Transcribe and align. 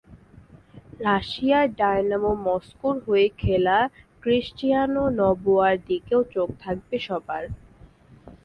রাশিয়ার 0.99 1.67
ডায়নামো 1.79 2.31
মস্কোর 2.45 2.95
হয়ে 3.07 3.27
খেলা 3.41 3.77
ক্রিশ্চিয়ানো 4.23 5.03
নবোয়ার 5.19 5.75
দিকেও 5.89 6.21
চোখ 6.33 6.49
থাকবে 6.63 6.97
সবার। 7.07 7.43